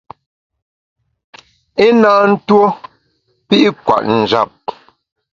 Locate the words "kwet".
3.83-4.05